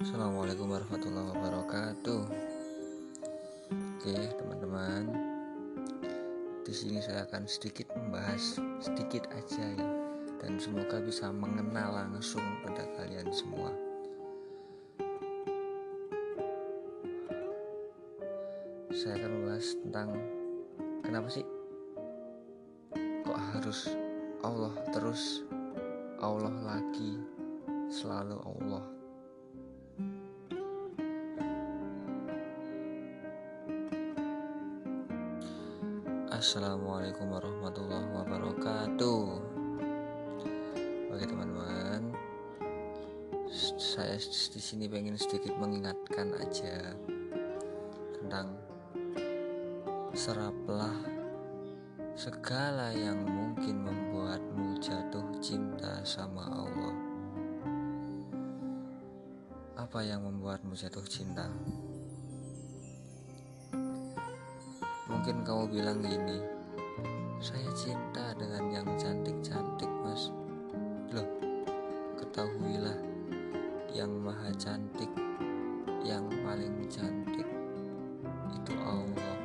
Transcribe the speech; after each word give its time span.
Assalamualaikum 0.00 0.72
warahmatullahi 0.72 1.36
wabarakatuh. 1.36 2.24
Oke, 3.76 4.16
teman-teman. 4.40 5.04
Di 6.64 6.72
sini 6.72 6.96
saya 7.04 7.28
akan 7.28 7.44
sedikit 7.44 7.92
membahas 7.92 8.56
sedikit 8.80 9.28
aja 9.36 9.60
ya 9.60 9.88
dan 10.40 10.56
semoga 10.56 10.96
bisa 10.96 11.28
mengenal 11.28 11.92
langsung 11.92 12.40
pada 12.64 12.88
kalian 12.96 13.28
semua. 13.36 13.68
Saya 18.96 19.20
akan 19.20 19.30
membahas 19.44 19.66
tentang 19.76 20.08
kenapa 21.04 21.28
sih 21.28 21.44
kok 23.28 23.40
harus 23.60 23.92
Allah 24.40 24.72
terus 24.88 25.44
Allah 26.16 26.56
lagi 26.64 27.20
selalu 27.92 28.40
Allah 28.40 29.01
Assalamualaikum 36.42 37.38
warahmatullahi 37.38 38.18
wabarakatuh. 38.18 39.22
Oke 41.14 41.22
teman-teman, 41.22 42.18
saya 43.78 44.18
di 44.18 44.58
sini 44.58 44.90
pengen 44.90 45.14
sedikit 45.14 45.54
mengingatkan 45.54 46.34
aja 46.34 46.98
tentang 48.18 48.58
seraplah 50.18 50.90
segala 52.18 52.90
yang 52.90 53.22
mungkin 53.22 53.86
membuatmu 53.86 54.82
jatuh 54.82 55.22
cinta 55.38 56.02
sama 56.02 56.42
Allah. 56.42 56.94
Apa 59.78 60.02
yang 60.02 60.26
membuatmu 60.26 60.74
jatuh 60.74 61.06
cinta? 61.06 61.46
Mungkin 65.22 65.46
kamu 65.46 65.64
bilang 65.70 66.02
gini, 66.02 66.42
saya 67.38 67.70
cinta 67.78 68.34
dengan 68.34 68.74
yang 68.74 68.88
cantik-cantik 68.98 69.86
mas. 70.02 70.34
Loh, 71.14 71.30
ketahuilah 72.18 72.98
yang 73.94 74.10
maha 74.18 74.50
cantik, 74.58 75.06
yang 76.02 76.26
paling 76.42 76.74
cantik 76.90 77.46
itu 78.50 78.74
Allah. 78.82 79.38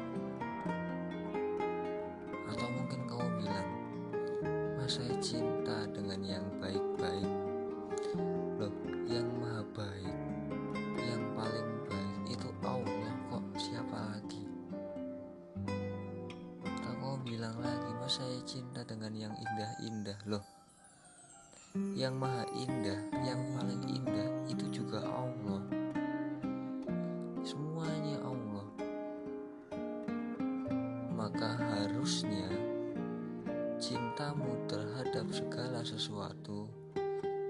Atau 2.50 2.67
mungkin 2.73 3.05
kamu 3.05 3.28
bilang, 3.45 3.70
mas 4.81 4.98
saya 4.98 5.14
cinta 5.22 5.86
dengan 5.94 6.25
yang 6.25 6.45
baik-baik. 6.58 7.46
Saya 18.08 18.39
cinta 18.47 18.88
dengan 18.88 19.11
yang 19.11 19.36
indah-indah 19.36 20.16
loh. 20.31 20.39
Yang 21.91 22.16
maha 22.16 22.47
indah 22.55 22.99
yang 23.19 23.41
paling 23.52 23.83
indah 23.83 24.31
itu 24.47 24.64
juga 24.72 25.03
Allah. 25.03 25.59
Semuanya 27.44 28.16
Allah. 28.23 28.67
Maka 31.19 31.59
harusnya 31.59 32.47
cintamu 33.75 34.55
terhadap 34.71 35.27
segala 35.27 35.83
sesuatu 35.83 36.71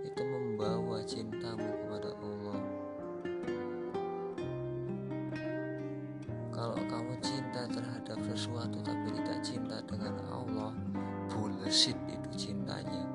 itu 0.10 0.22
membawa 0.26 1.06
cintamu 1.06 1.77
kalau 6.58 6.74
kamu 6.90 7.14
cinta 7.22 7.70
terhadap 7.70 8.18
sesuatu 8.34 8.82
tapi 8.82 9.14
tidak 9.14 9.40
cinta 9.46 9.78
dengan 9.86 10.18
Allah 10.26 10.74
bullshit 11.30 11.94
itu 12.10 12.50
cintanya. 12.50 13.06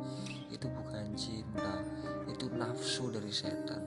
Itu 0.47 0.71
bukan 0.71 1.11
cinta 1.19 1.83
itu 2.31 2.47
nafsu 2.55 3.11
dari 3.11 3.35
setan. 3.35 3.83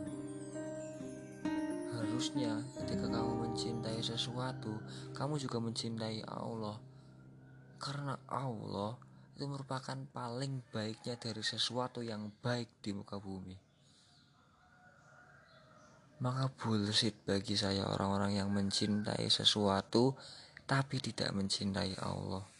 Harusnya 1.96 2.59
ketika 2.84 3.07
kamu 3.07 3.47
mencintai 3.47 4.03
sesuatu 4.03 4.75
kamu 5.16 5.40
juga 5.40 5.63
mencintai 5.63 6.28
Allah. 6.28 6.75
Karena 7.79 8.19
Allah 8.28 9.00
itu 9.40 9.47
merupakan 9.47 9.96
paling 10.12 10.68
baiknya 10.75 11.16
dari 11.16 11.44
sesuatu 11.47 12.03
yang 12.03 12.28
baik 12.44 12.84
di 12.84 12.91
muka 12.91 13.24
bumi 13.24 13.65
maka 16.25 16.50
bullshit 16.58 17.13
bagi 17.22 17.53
saya 17.53 17.86
orang-orang 17.86 18.41
yang 18.41 18.50
mencintai 18.50 19.30
sesuatu 19.30 20.18
tapi 20.66 20.97
tidak 20.97 21.30
mencintai 21.38 22.02
Allah. 22.02 22.54